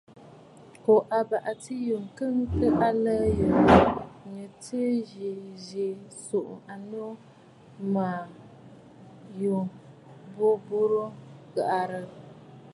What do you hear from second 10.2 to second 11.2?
bǔ burə